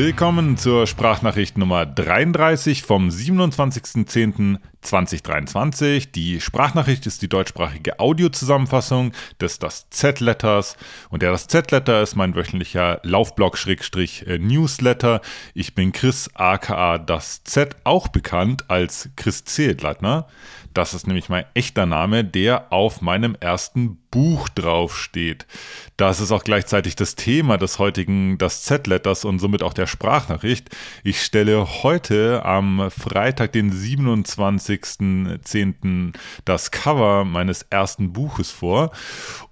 [0.00, 3.10] Willkommen zur Sprachnachricht Nummer 33 vom
[4.84, 6.12] 27.10.2023.
[6.12, 10.76] Die Sprachnachricht ist die deutschsprachige Audiozusammenfassung des Das Z-Letters.
[11.10, 15.20] Und der Das Z-Letter ist mein wöchentlicher Laufblog-Newsletter.
[15.54, 20.26] Ich bin Chris aka Das Z, auch bekannt als Chris Zehedleitner.
[20.74, 25.46] Das ist nämlich mein echter Name, der auf meinem ersten Buch draufsteht.
[25.96, 30.70] Das ist auch gleichzeitig das Thema des heutigen Das Z-Letters und somit auch der Sprachnachricht.
[31.02, 33.72] Ich stelle heute am Freitag, den
[34.84, 36.14] 27.10.
[36.44, 38.90] das Cover meines ersten Buches vor.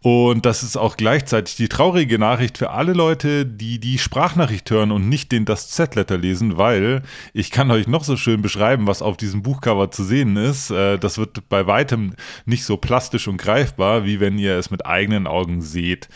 [0.02, 4.92] Und das ist auch gleichzeitig die traurige Nachricht für alle Leute, die die Sprachnachricht hören
[4.92, 7.02] und nicht den Das Z-Letter lesen, weil
[7.32, 10.70] ich kann euch noch so schön beschreiben, was auf diesem Buchcover zu sehen ist.
[10.70, 14.86] Äh, das wird bei weitem nicht so plastisch und greifbar, wie wenn ihr es mit
[14.86, 16.08] eigenen Augen seht.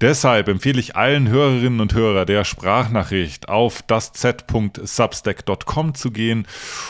[0.00, 6.46] Deshalb empfehle ich allen Hörerinnen und Hörern der Sprachnachricht auf das-z.substack.com zu gehen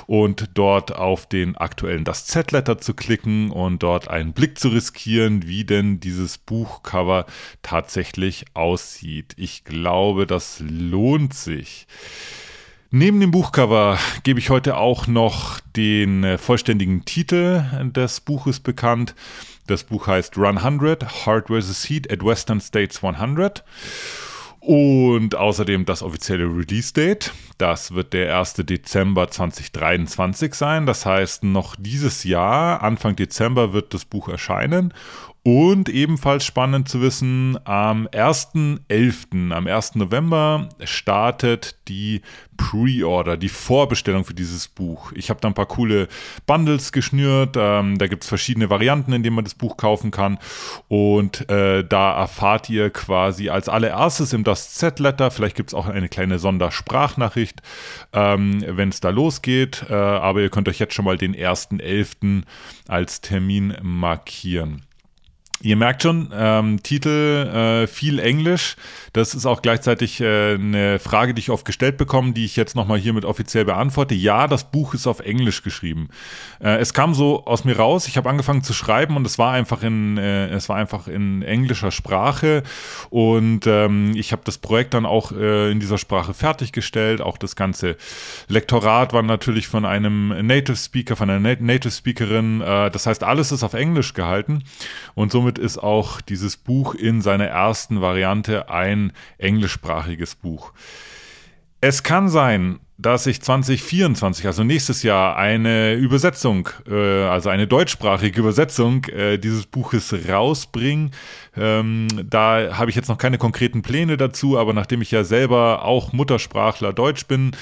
[0.07, 5.47] und dort auf den aktuellen Das Z-Letter zu klicken und dort einen Blick zu riskieren,
[5.47, 7.27] wie denn dieses Buchcover
[7.63, 9.35] tatsächlich aussieht.
[9.37, 11.87] Ich glaube, das lohnt sich.
[12.93, 17.63] Neben dem Buchcover gebe ich heute auch noch den äh, vollständigen Titel
[17.95, 19.15] des Buches bekannt.
[19.69, 21.89] Das Buch heißt Run 100, Hard vs.
[21.89, 23.63] Heat at Western States 100.
[24.61, 27.33] Und außerdem das offizielle Release-Date.
[27.57, 28.55] Das wird der 1.
[28.55, 30.85] Dezember 2023 sein.
[30.85, 34.93] Das heißt, noch dieses Jahr, Anfang Dezember, wird das Buch erscheinen.
[35.43, 39.95] Und ebenfalls spannend zu wissen, am 1.11., am 1.
[39.95, 42.21] November startet die
[42.59, 45.13] Pre-Order, die Vorbestellung für dieses Buch.
[45.13, 46.09] Ich habe da ein paar coole
[46.45, 47.57] Bundles geschnürt.
[47.59, 50.39] Ähm, da gibt es verschiedene Varianten, in denen man das Buch kaufen kann.
[50.89, 55.87] Und äh, da erfahrt ihr quasi als allererstes im Das Z-Letter, vielleicht gibt es auch
[55.87, 57.63] eine kleine Sondersprachnachricht,
[58.13, 59.87] ähm, wenn es da losgeht.
[59.89, 62.43] Äh, aber ihr könnt euch jetzt schon mal den 1.11.
[62.89, 64.83] als Termin markieren.
[65.63, 68.77] Ihr merkt schon, ähm, Titel äh, viel Englisch.
[69.13, 72.75] Das ist auch gleichzeitig äh, eine Frage, die ich oft gestellt bekomme, die ich jetzt
[72.75, 74.15] nochmal hiermit offiziell beantworte.
[74.15, 76.09] Ja, das Buch ist auf Englisch geschrieben.
[76.61, 78.09] Äh, es kam so aus mir raus.
[78.09, 81.43] Ich habe angefangen zu schreiben und es war einfach in äh, es war einfach in
[81.43, 82.63] englischer Sprache
[83.11, 87.21] und ähm, ich habe das Projekt dann auch äh, in dieser Sprache fertiggestellt.
[87.21, 87.97] Auch das ganze
[88.49, 92.63] Lektorat war natürlich von einem Native Speaker, von einer Native Speakerin.
[92.63, 94.65] Äh, das heißt, alles ist auf Englisch gehalten
[95.15, 100.73] und somit somit ist auch dieses Buch in seiner ersten Variante ein englischsprachiges Buch.
[101.81, 108.39] Es kann sein, dass ich 2024, also nächstes Jahr, eine Übersetzung, äh, also eine deutschsprachige
[108.41, 111.11] Übersetzung äh, dieses Buches rausbringe.
[111.57, 115.85] Ähm, da habe ich jetzt noch keine konkreten Pläne dazu, aber nachdem ich ja selber
[115.85, 117.53] auch Muttersprachler Deutsch bin,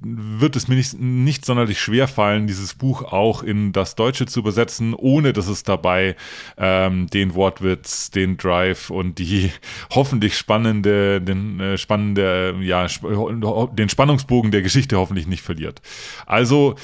[0.00, 4.40] wird es mir nicht, nicht sonderlich schwer fallen, dieses Buch auch in das Deutsche zu
[4.40, 6.14] übersetzen, ohne dass es dabei
[6.56, 9.50] ähm, den Wortwitz, den Drive und die
[9.90, 15.80] hoffentlich spannende, den äh, spannende, ja, den Spannungsbogen der Geschichte hoffentlich nicht verliert.
[16.26, 16.76] Also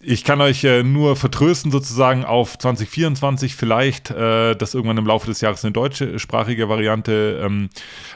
[0.00, 5.26] ich kann euch äh, nur vertrösten sozusagen auf 2024 vielleicht, äh, dass irgendwann im Laufe
[5.26, 7.68] des Jahres eine deutschsprachige Variante ähm,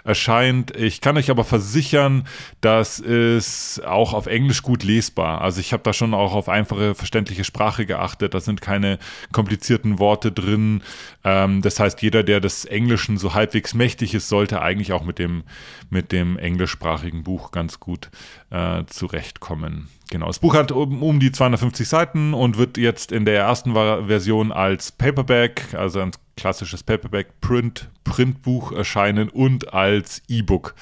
[0.04, 0.76] erscheint.
[0.76, 2.28] Ich kann euch aber versichern,
[2.60, 5.41] dass es auch auf Englisch gut lesbar.
[5.41, 8.34] Also ich habe da schon auch auf einfache, verständliche Sprache geachtet.
[8.34, 9.00] Da sind keine
[9.32, 10.82] komplizierten Worte drin.
[11.25, 15.19] Ähm, das heißt, jeder, der des Englischen so halbwegs mächtig ist, sollte eigentlich auch mit
[15.19, 15.42] dem,
[15.91, 18.10] mit dem englischsprachigen Buch ganz gut
[18.50, 19.88] äh, zurechtkommen.
[20.12, 23.75] Genau, das Buch hat um, um, die 250 Seiten und wird jetzt in der ersten
[23.75, 30.75] Version als Paperback, also ein klassisches Paperback Print, Printbuch erscheinen und als E-Book.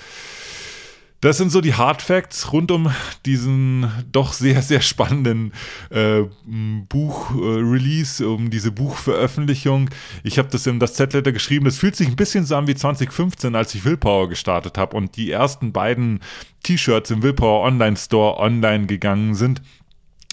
[1.20, 2.90] Das sind so die Hard Facts rund um
[3.26, 5.52] diesen doch sehr, sehr spannenden
[5.90, 9.90] äh, Buch-Release, um diese Buchveröffentlichung.
[10.24, 11.66] Ich habe das in das Z-Letter geschrieben.
[11.66, 15.16] Das fühlt sich ein bisschen so an wie 2015, als ich Willpower gestartet habe und
[15.16, 16.20] die ersten beiden
[16.62, 19.60] T-Shirts im Willpower Online Store online gegangen sind.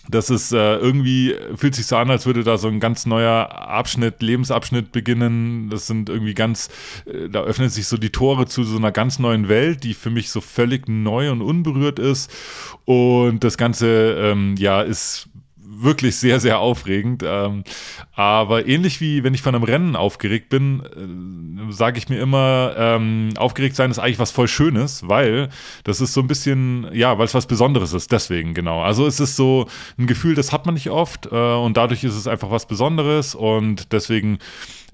[0.09, 3.49] Das ist äh, irgendwie, fühlt sich so an, als würde da so ein ganz neuer
[3.51, 5.69] Abschnitt, Lebensabschnitt beginnen.
[5.69, 6.69] Das sind irgendwie ganz,
[7.05, 10.09] äh, da öffnen sich so die Tore zu so einer ganz neuen Welt, die für
[10.09, 12.31] mich so völlig neu und unberührt ist.
[12.85, 15.29] Und das Ganze, ähm, ja, ist
[15.83, 17.23] wirklich sehr, sehr aufregend.
[17.25, 17.63] Ähm,
[18.13, 22.73] aber ähnlich wie wenn ich von einem Rennen aufgeregt bin, äh, sage ich mir immer,
[22.77, 25.49] ähm, aufgeregt sein ist eigentlich was voll Schönes, weil
[25.83, 28.11] das ist so ein bisschen, ja, weil es was Besonderes ist.
[28.11, 28.81] Deswegen, genau.
[28.81, 32.15] Also es ist so ein Gefühl, das hat man nicht oft äh, und dadurch ist
[32.15, 34.39] es einfach was Besonderes und deswegen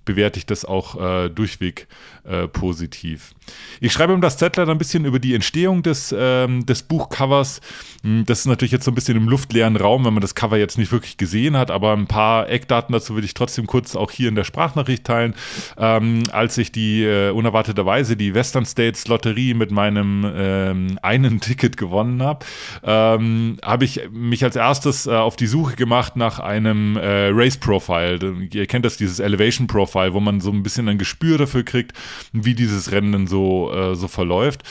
[0.06, 1.88] bewerte ich das auch äh, durchweg
[2.24, 3.34] äh, positiv.
[3.80, 7.62] Ich schreibe im das Zettler ein bisschen über die Entstehung des, ähm, des Buchcovers.
[8.04, 10.58] Hm, das ist natürlich jetzt so ein bisschen im luftleeren Raum, wenn man das Cover
[10.58, 14.12] jetzt nicht wirklich gesehen hat, aber ein paar Eckdaten dazu würde ich trotzdem kurz auch
[14.12, 15.36] hier in der Sprachnachricht teilen.
[15.78, 21.78] Ähm, als ich die äh, unerwarteterweise die Western States Lotterie mit meinem ähm, einen Ticket
[21.78, 22.46] gewonnen habe,
[22.84, 27.58] ähm, habe ich mich als erstes äh, auf die Suche gemacht nach einem äh, Race
[27.58, 28.20] Profile.
[28.52, 31.94] Ihr kennt das, dieses Elevation Profile, wo man so ein bisschen ein Gespür dafür kriegt,
[32.32, 34.64] wie dieses Rennen so, äh, so verläuft.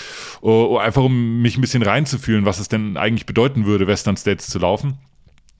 [0.43, 4.49] Uh, einfach um mich ein bisschen reinzufühlen, was es denn eigentlich bedeuten würde, Western States
[4.49, 4.99] zu laufen.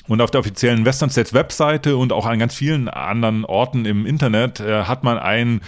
[0.09, 4.05] Und auf der offiziellen Western States Webseite und auch an ganz vielen anderen Orten im
[4.05, 5.61] Internet äh, hat man ein,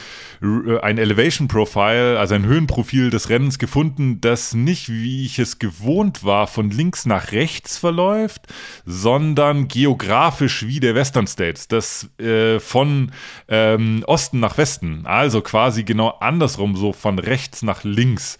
[0.42, 5.60] äh, ein Elevation Profile, also ein Höhenprofil des Rennens gefunden, das nicht, wie ich es
[5.60, 8.42] gewohnt war, von links nach rechts verläuft,
[8.84, 13.12] sondern geografisch wie der Western States, das äh, von
[13.46, 18.38] ähm, Osten nach Westen, also quasi genau andersrum, so von rechts nach links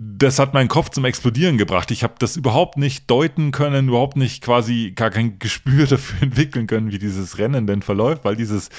[0.00, 1.90] das hat meinen Kopf zum Explodieren gebracht.
[1.90, 6.68] Ich habe das überhaupt nicht deuten können, überhaupt nicht quasi gar kein Gespür dafür entwickeln
[6.68, 8.70] können, wie dieses Rennen denn verläuft, weil dieses,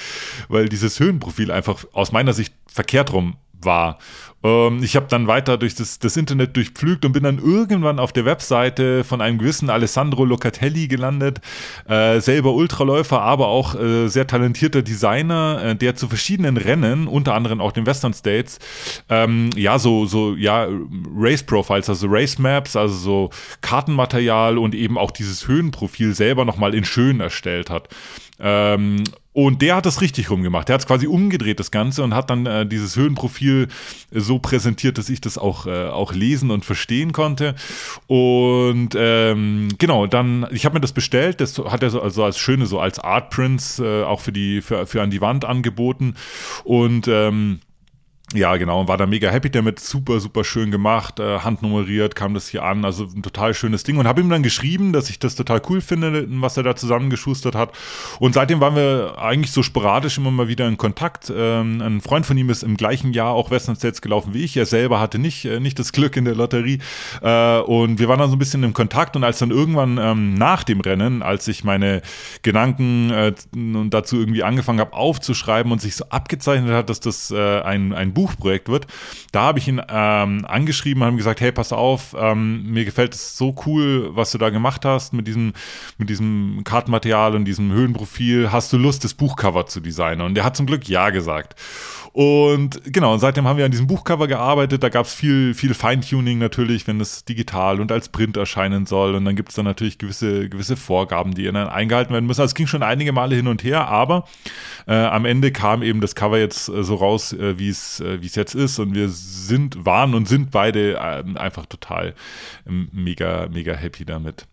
[0.48, 4.00] weil dieses Höhenprofil einfach aus meiner Sicht verkehrt rum war.
[4.44, 8.12] Ähm, ich habe dann weiter durch das, das, Internet durchpflügt und bin dann irgendwann auf
[8.12, 11.40] der Webseite von einem gewissen Alessandro Locatelli gelandet,
[11.88, 17.34] äh, selber Ultraläufer, aber auch äh, sehr talentierter Designer, äh, der zu verschiedenen Rennen, unter
[17.34, 18.60] anderem auch den Western States,
[19.10, 20.68] ähm, ja, so, so, ja,
[21.16, 23.30] Race Profiles, also Race Maps, also so
[23.62, 27.90] Kartenmaterial und eben auch dieses Höhenprofil selber nochmal in schön erstellt hat.
[28.40, 30.68] Ähm, und der hat das richtig rumgemacht.
[30.68, 33.68] Der hat es quasi umgedreht, das Ganze, und hat dann äh, dieses Höhenprofil
[34.12, 37.56] so präsentiert, dass ich das auch, äh, auch lesen und verstehen konnte.
[38.08, 42.40] Und ähm, genau, dann, ich habe mir das bestellt, das hat er so also als
[42.40, 46.16] schöne, so als Art Prints äh, auch für die, für, für an die Wand angeboten.
[46.64, 47.60] Und ähm,
[48.36, 52.36] ja, genau, und war da mega happy damit, super, super schön gemacht, äh, handnummeriert, kam
[52.36, 55.18] das hier an, also ein total schönes Ding und habe ihm dann geschrieben, dass ich
[55.18, 57.72] das total cool finde, was er da zusammengeschustert hat.
[58.20, 61.34] Und seitdem waren wir eigentlich so sporadisch immer mal wieder in Kontakt.
[61.36, 64.56] Ähm, ein Freund von ihm ist im gleichen Jahr auch Western States gelaufen wie ich,
[64.58, 66.80] er selber hatte nicht, äh, nicht das Glück in der Lotterie.
[67.24, 70.36] Äh, und wir waren dann so ein bisschen im Kontakt und als dann irgendwann ähm,
[70.36, 72.04] nach dem Rennen, als ich meine
[72.44, 73.34] Gedanken äh,
[73.90, 78.14] dazu irgendwie angefangen habe aufzuschreiben und sich so abgezeichnet hat, dass das äh, ein, ein
[78.19, 78.86] Buchprojekt wird.
[79.31, 83.38] Da habe ich ihn ähm, angeschrieben und gesagt, hey, pass auf, ähm, mir gefällt es
[83.38, 85.54] so cool, was du da gemacht hast mit diesem,
[85.98, 88.51] mit diesem Kartenmaterial und diesem Höhenprofil.
[88.51, 90.21] Hast du Lust, das Buchcover zu designen?
[90.21, 91.56] Und er hat zum Glück Ja gesagt.
[92.12, 94.84] Und genau, und seitdem haben wir an diesem Buchcover gearbeitet.
[94.84, 99.16] Da gab es viel, viel Feintuning natürlich, wenn es digital und als Print erscheinen soll.
[99.16, 102.42] Und dann gibt es dann natürlich gewisse, gewisse Vorgaben, die dann eingehalten werden müssen.
[102.42, 104.26] Also es ging schon einige Male hin und her, aber
[104.88, 108.22] äh, am Ende kam eben das Cover jetzt äh, so raus, äh, wie es äh,
[108.22, 108.80] wie es jetzt ist.
[108.80, 112.16] Und wir sind, waren und sind beide äh, einfach total
[112.68, 114.48] ähm, mega, mega happy damit.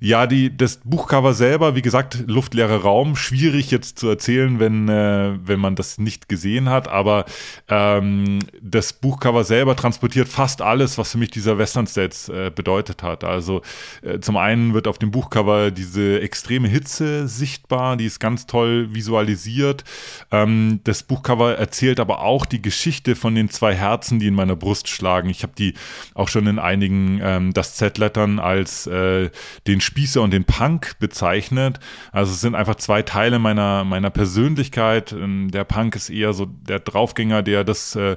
[0.00, 5.36] Ja, die, das Buchcover selber, wie gesagt, luftleerer Raum, schwierig jetzt zu erzählen, wenn, äh,
[5.42, 7.24] wenn man das nicht gesehen hat, aber
[7.68, 13.02] ähm, das Buchcover selber transportiert fast alles, was für mich dieser Western States äh, bedeutet
[13.02, 13.24] hat.
[13.24, 13.62] Also
[14.02, 18.94] äh, zum einen wird auf dem Buchcover diese extreme Hitze sichtbar, die ist ganz toll
[18.94, 19.82] visualisiert.
[20.30, 24.54] Ähm, das Buchcover erzählt aber auch die Geschichte von den zwei Herzen, die in meiner
[24.54, 25.28] Brust schlagen.
[25.28, 25.74] Ich habe die
[26.14, 29.30] auch schon in einigen ähm, das Z-Lettern als äh,
[29.66, 31.80] den Spießer und den Punk bezeichnet.
[32.12, 35.12] Also es sind einfach zwei Teile meiner, meiner Persönlichkeit.
[35.12, 38.16] Ähm, der Punk ist eher so der Draufgänger, der das äh,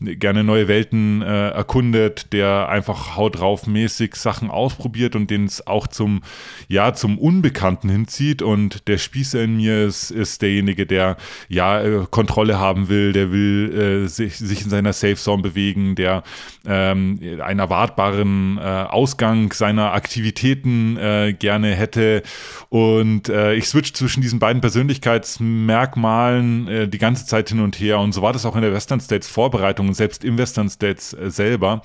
[0.00, 5.64] gerne neue Welten äh, erkundet, der einfach haut drauf mäßig Sachen ausprobiert und den es
[5.64, 6.22] auch zum,
[6.66, 8.42] ja, zum Unbekannten hinzieht.
[8.42, 11.16] Und der Spießer in mir ist, ist derjenige, der
[11.48, 15.94] ja äh, Kontrolle haben will, der will äh, sich, sich in seiner Safe Zone bewegen,
[15.94, 16.24] der
[16.66, 22.22] ähm, einen erwartbaren äh, Ausgang seiner Aktivitäten äh, äh, gerne hätte.
[22.68, 27.98] Und äh, ich switch zwischen diesen beiden Persönlichkeitsmerkmalen äh, die ganze Zeit hin und her.
[27.98, 31.30] Und so war das auch in der Western States Vorbereitung selbst im Western States äh,
[31.30, 31.82] selber.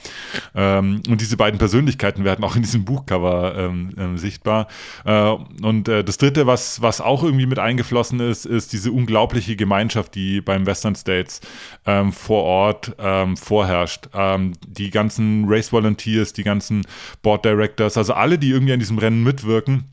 [0.56, 4.68] Ähm, und diese beiden Persönlichkeiten werden auch in diesem Buchcover ähm, ähm, sichtbar.
[5.06, 10.16] Äh, und das dritte, was, was auch irgendwie mit eingeflossen ist, ist diese unglaubliche Gemeinschaft,
[10.16, 11.40] die beim Western States
[11.86, 14.10] ähm, vor Ort ähm, vorherrscht.
[14.14, 16.86] Ähm, die ganzen Race Volunteers, die ganzen
[17.22, 19.84] Board Directors, also alle, die irgendwie an diesem Rennen mitwirken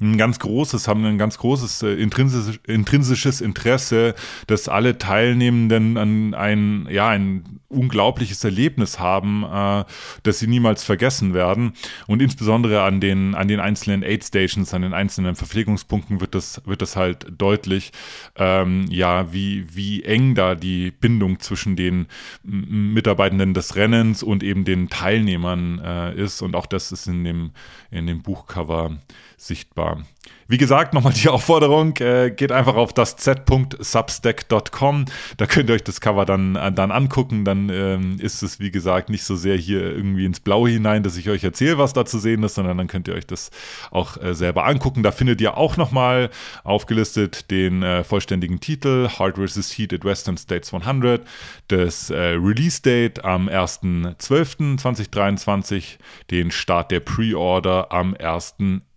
[0.00, 4.14] ein ganz großes, haben ein ganz großes äh, intrinsisch, intrinsisches Interesse,
[4.46, 9.84] dass alle Teilnehmenden an ein, ja, ein unglaubliches Erlebnis haben, äh,
[10.22, 11.72] das sie niemals vergessen werden.
[12.06, 16.62] Und insbesondere an den, an den einzelnen Aid Stations, an den einzelnen Verpflegungspunkten wird das,
[16.64, 17.92] wird das halt deutlich,
[18.36, 22.06] ähm, ja, wie, wie eng da die Bindung zwischen den
[22.42, 26.42] Mitarbeitenden des Rennens und eben den Teilnehmern äh, ist.
[26.42, 27.50] Und auch das ist in dem,
[27.90, 28.98] in dem Buchcover
[29.36, 30.04] sichtbar.
[30.46, 35.84] Wie gesagt, nochmal die Aufforderung, äh, geht einfach auf das z.substack.com, da könnt ihr euch
[35.84, 39.56] das Cover dann, äh, dann angucken, dann ähm, ist es, wie gesagt, nicht so sehr
[39.56, 42.76] hier irgendwie ins Blaue hinein, dass ich euch erzähle, was da zu sehen ist, sondern
[42.76, 43.50] dann könnt ihr euch das
[43.90, 45.02] auch äh, selber angucken.
[45.02, 46.28] Da findet ihr auch nochmal
[46.62, 49.72] aufgelistet den äh, vollständigen Titel, Hard vs.
[49.72, 51.26] Heat at Western States 100,
[51.68, 55.96] das äh, Release-Date am 1.12.2023,
[56.30, 58.12] den Start der Pre-Order am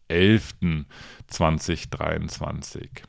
[0.09, 3.03] 1.11.2023.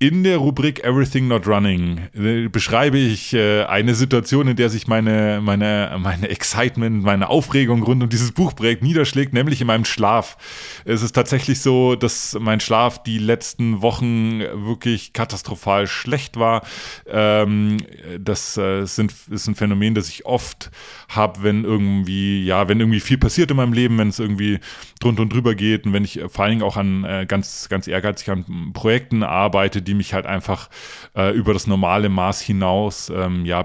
[0.00, 4.86] In der Rubrik Everything Not Running äh, beschreibe ich äh, eine Situation, in der sich
[4.86, 10.36] meine, meine, meine Excitement, meine Aufregung rund um dieses Buchprojekt niederschlägt, nämlich in meinem Schlaf.
[10.84, 16.62] Es ist tatsächlich so, dass mein Schlaf die letzten Wochen wirklich katastrophal schlecht war.
[17.08, 17.78] Ähm,
[18.20, 20.70] das äh, sind, ist ein Phänomen, das ich oft
[21.08, 24.60] habe, wenn irgendwie, ja, wenn irgendwie viel passiert in meinem Leben, wenn es irgendwie
[25.00, 27.88] drunter und drüber geht und wenn ich vor allen Dingen auch an äh, ganz, ganz
[27.88, 30.68] ehrgeizig an Projekten arbeite, die mich halt einfach
[31.16, 33.62] äh, über das normale Maß hinaus ähm, ja,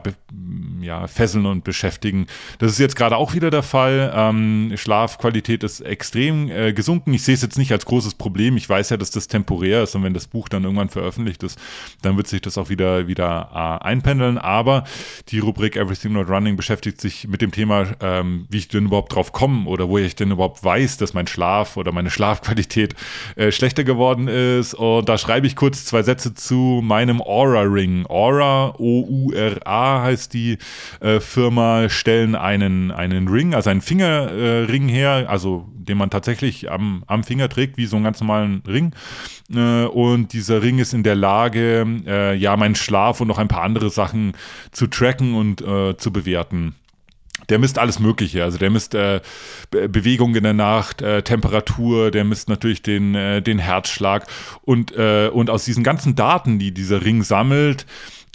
[0.84, 2.28] ja, fesseln und beschäftigen.
[2.60, 4.12] Das ist jetzt gerade auch wieder der Fall.
[4.16, 7.14] Ähm, Schlafqualität ist extrem äh, gesunken.
[7.14, 8.58] Ich sehe es jetzt nicht als großes Problem.
[8.58, 11.60] Ich weiß ja, dass das temporär ist und wenn das Buch dann irgendwann veröffentlicht ist,
[12.02, 14.38] dann wird sich das auch wieder, wieder äh, einpendeln.
[14.38, 14.84] Aber
[15.30, 19.14] die Rubrik Everything Not Running beschäftigt sich mit dem Thema, ähm, wie ich denn überhaupt
[19.14, 22.96] drauf komme oder wo ich denn überhaupt weiß, dass mein Schlaf oder meine Schlafqualität
[23.36, 24.74] äh, schlechter geworden ist.
[24.74, 28.06] Und da schreibe ich kurz zwei Sätze zu meinem Aura Ring.
[28.08, 30.58] Aura, O-U-R-A heißt die
[31.00, 37.04] äh, Firma, stellen einen, einen Ring, also einen Fingerring her, also den man tatsächlich am,
[37.08, 38.94] am Finger trägt, wie so einen ganz normalen Ring.
[39.54, 43.48] Äh, und dieser Ring ist in der Lage, äh, ja, meinen Schlaf und noch ein
[43.48, 44.34] paar andere Sachen
[44.72, 45.64] zu tracken und
[45.98, 46.76] zu bewerten.
[47.50, 48.44] Der misst alles Mögliche.
[48.44, 49.22] Also der misst äh,
[49.70, 54.28] Bewegung in der Nacht, äh, Temperatur, der misst natürlich den, äh, den Herzschlag.
[54.62, 57.86] Und, und aus diesen ganzen Daten, die dieser Ring sammelt,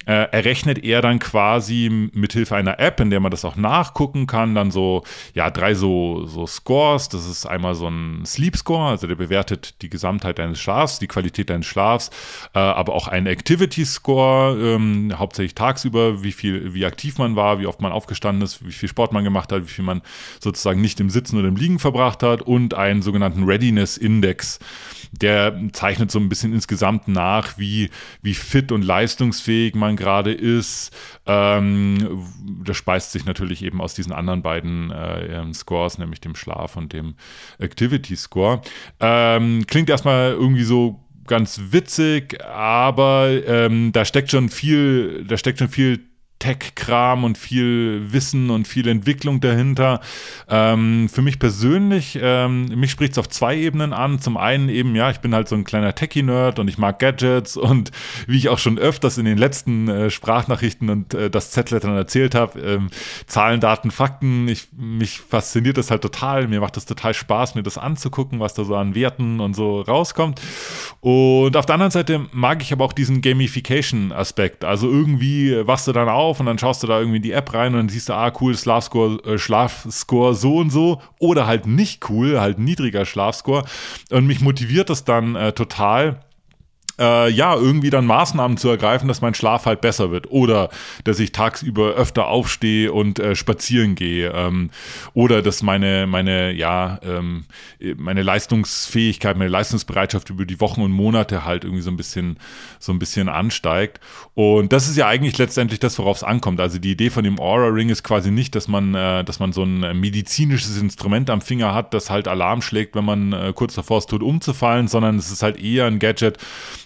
[0.08, 4.54] äh, errechnet er dann quasi mithilfe einer App, in der man das auch nachgucken kann,
[4.54, 5.02] dann so,
[5.34, 7.10] ja, drei so, so Scores.
[7.10, 11.08] Das ist einmal so ein Sleep Score, also der bewertet die Gesamtheit deines Schlafs, die
[11.08, 12.10] Qualität deines Schlafs,
[12.54, 17.60] äh, aber auch ein Activity Score, ähm, hauptsächlich tagsüber, wie viel, wie aktiv man war,
[17.60, 20.00] wie oft man aufgestanden ist, wie viel Sport man gemacht hat, wie viel man
[20.40, 24.58] sozusagen nicht im Sitzen oder im Liegen verbracht hat und einen sogenannten Readiness Index
[25.12, 27.90] der zeichnet so ein bisschen insgesamt nach, wie,
[28.22, 30.94] wie fit und leistungsfähig man gerade ist.
[31.26, 32.26] Ähm,
[32.64, 36.92] das speist sich natürlich eben aus diesen anderen beiden äh, Scores, nämlich dem Schlaf und
[36.92, 37.14] dem
[37.58, 38.60] Activity Score.
[39.00, 45.58] Ähm, klingt erstmal irgendwie so ganz witzig, aber ähm, da steckt schon viel, da steckt
[45.58, 50.00] schon viel Tech-Kram und viel Wissen und viel Entwicklung dahinter.
[50.48, 54.20] Ähm, für mich persönlich, ähm, mich spricht es auf zwei Ebenen an.
[54.20, 57.56] Zum einen eben, ja, ich bin halt so ein kleiner Techie-Nerd und ich mag Gadgets
[57.56, 57.90] und
[58.26, 62.34] wie ich auch schon öfters in den letzten äh, Sprachnachrichten und äh, das Z-Lettern erzählt
[62.34, 62.90] habe, ähm,
[63.26, 66.46] Zahlen, Daten, Fakten, ich, mich fasziniert das halt total.
[66.46, 69.80] Mir macht das total Spaß, mir das anzugucken, was da so an Werten und so
[69.80, 70.40] rauskommt.
[71.00, 74.64] Und auf der anderen Seite mag ich aber auch diesen Gamification-Aspekt.
[74.64, 77.32] Also irgendwie wachst du dann auf auf und dann schaust du da irgendwie in die
[77.32, 81.46] App rein und dann siehst du, ah, cool, Schlafscore, äh, Schlafscore so und so oder
[81.46, 83.64] halt nicht cool, halt niedriger Schlafscore.
[84.10, 86.20] Und mich motiviert das dann äh, total
[86.98, 90.30] äh, ja, irgendwie dann Maßnahmen zu ergreifen, dass mein Schlaf halt besser wird.
[90.30, 90.68] Oder
[91.04, 94.32] dass ich tagsüber öfter aufstehe und äh, spazieren gehe.
[94.34, 94.70] Ähm,
[95.14, 97.44] oder dass meine, meine, ja, ähm,
[97.96, 102.38] meine Leistungsfähigkeit, meine Leistungsbereitschaft über die Wochen und Monate halt irgendwie so ein bisschen,
[102.78, 104.00] so ein bisschen ansteigt.
[104.34, 106.60] Und das ist ja eigentlich letztendlich das, worauf es ankommt.
[106.60, 109.52] Also die Idee von dem Aura Ring ist quasi nicht, dass man, äh, dass man
[109.52, 113.74] so ein medizinisches Instrument am Finger hat, das halt Alarm schlägt, wenn man äh, kurz
[113.74, 116.38] davor ist, tot umzufallen, sondern es ist halt eher ein Gadget,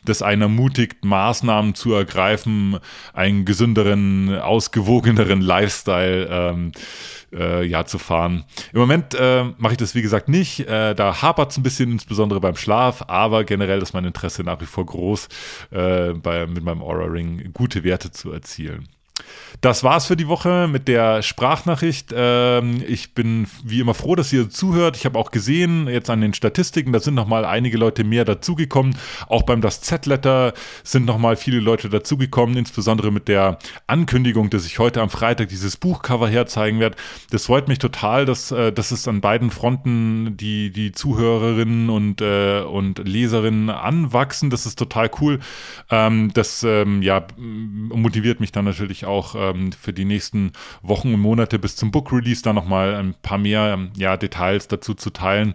[0.05, 2.79] das einen ermutigt, Maßnahmen zu ergreifen,
[3.13, 6.73] einen gesünderen, ausgewogeneren Lifestyle ähm,
[7.33, 8.45] äh, ja, zu fahren.
[8.73, 10.61] Im Moment äh, mache ich das, wie gesagt, nicht.
[10.69, 14.61] Äh, da hapert es ein bisschen, insbesondere beim Schlaf, aber generell ist mein Interesse nach
[14.61, 15.29] wie vor groß,
[15.71, 18.89] äh, bei, mit meinem Aura Ring gute Werte zu erzielen.
[19.63, 22.13] Das war's für die Woche mit der Sprachnachricht.
[22.13, 24.97] Ähm, ich bin wie immer froh, dass ihr zuhört.
[24.97, 28.97] Ich habe auch gesehen, jetzt an den Statistiken, da sind nochmal einige Leute mehr dazugekommen.
[29.29, 30.53] Auch beim Das Z-Letter
[30.83, 35.77] sind nochmal viele Leute dazugekommen, insbesondere mit der Ankündigung, dass ich heute am Freitag dieses
[35.77, 36.97] Buchcover herzeigen werde.
[37.31, 42.21] Das freut mich total, dass, äh, dass es an beiden Fronten die, die Zuhörerinnen und,
[42.21, 44.51] äh, und Leserinnen anwachsen.
[44.51, 45.39] Das ist total cool.
[45.89, 50.53] Ähm, das ähm, ja, motiviert mich dann natürlich auch ähm, für die nächsten
[50.83, 54.69] Wochen und Monate bis zum Book Release da nochmal ein paar mehr ähm, ja, Details
[54.69, 55.55] dazu zu teilen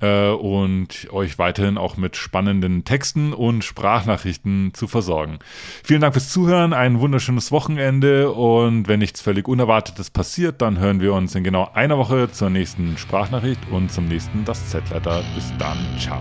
[0.00, 5.38] äh, und euch weiterhin auch mit spannenden Texten und Sprachnachrichten zu versorgen.
[5.82, 11.00] Vielen Dank fürs Zuhören, ein wunderschönes Wochenende und wenn nichts völlig Unerwartetes passiert, dann hören
[11.00, 15.24] wir uns in genau einer Woche zur nächsten Sprachnachricht und zum nächsten Das Z-Letter.
[15.34, 16.20] Bis dann, ciao.